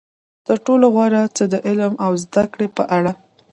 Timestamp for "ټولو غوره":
0.65-1.21